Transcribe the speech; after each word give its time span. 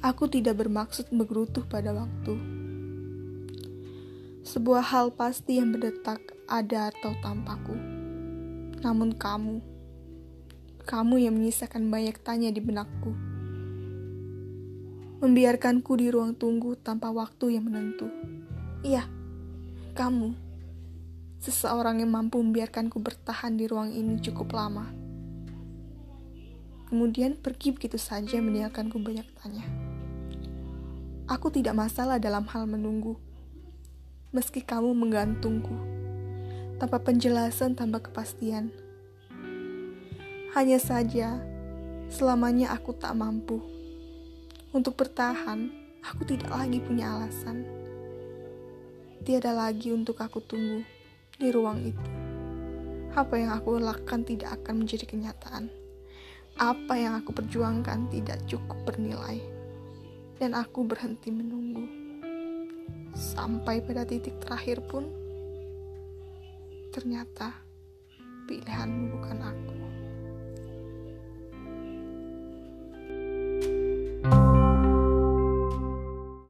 Aku 0.00 0.32
tidak 0.32 0.64
bermaksud 0.64 1.12
menggerutu 1.12 1.60
pada 1.68 1.92
waktu. 1.92 2.32
Sebuah 4.40 4.80
hal 4.80 5.12
pasti 5.12 5.60
yang 5.60 5.76
berdetak 5.76 6.24
ada 6.48 6.88
atau 6.88 7.12
tanpaku. 7.20 7.76
Namun 8.80 9.12
kamu, 9.12 9.60
kamu 10.88 11.14
yang 11.20 11.36
menyisakan 11.36 11.92
banyak 11.92 12.16
tanya 12.24 12.48
di 12.48 12.64
benakku. 12.64 13.12
Membiarkanku 15.20 15.92
di 16.00 16.08
ruang 16.08 16.32
tunggu 16.32 16.80
tanpa 16.80 17.12
waktu 17.12 17.60
yang 17.60 17.68
menentu. 17.68 18.08
Iya, 18.80 19.04
kamu, 19.92 20.32
seseorang 21.44 22.00
yang 22.00 22.08
mampu 22.08 22.40
membiarkanku 22.40 22.96
bertahan 22.96 23.52
di 23.52 23.68
ruang 23.68 23.92
ini 23.92 24.16
cukup 24.24 24.56
lama. 24.56 24.88
Kemudian 26.88 27.36
pergi 27.36 27.76
begitu 27.76 28.00
saja 28.00 28.40
meninggalkanku 28.40 28.96
banyak 28.96 29.28
tanya. 29.36 29.89
Aku 31.30 31.46
tidak 31.54 31.78
masalah 31.78 32.18
dalam 32.18 32.42
hal 32.50 32.66
menunggu 32.66 33.14
meski 34.30 34.62
kamu 34.62 34.94
menggantungku, 34.94 35.74
tanpa 36.78 37.02
penjelasan, 37.02 37.74
tanpa 37.74 37.98
kepastian. 37.98 38.70
Hanya 40.54 40.78
saja, 40.78 41.42
selamanya 42.06 42.70
aku 42.70 42.94
tak 42.94 43.10
mampu. 43.18 43.58
Untuk 44.70 44.94
bertahan, 44.94 45.66
aku 46.06 46.22
tidak 46.30 46.54
lagi 46.54 46.78
punya 46.78 47.10
alasan. 47.18 47.66
Tiada 49.26 49.50
lagi 49.50 49.90
untuk 49.90 50.22
aku 50.22 50.38
tunggu 50.46 50.86
di 51.34 51.50
ruang 51.50 51.82
itu. 51.90 52.10
Apa 53.18 53.34
yang 53.34 53.50
aku 53.50 53.82
lakukan 53.82 54.22
tidak 54.22 54.62
akan 54.62 54.86
menjadi 54.86 55.10
kenyataan. 55.10 55.66
Apa 56.54 56.94
yang 56.94 57.18
aku 57.18 57.34
perjuangkan 57.34 58.06
tidak 58.14 58.38
cukup 58.46 58.78
bernilai. 58.86 59.59
Dan 60.40 60.56
aku 60.56 60.88
berhenti 60.88 61.28
menunggu 61.28 61.84
sampai 63.12 63.84
pada 63.84 64.08
titik 64.08 64.40
terakhir 64.40 64.80
pun 64.88 65.04
ternyata 66.96 67.52
pilihanmu 68.48 69.20
bukan 69.20 69.38
aku. 69.44 69.79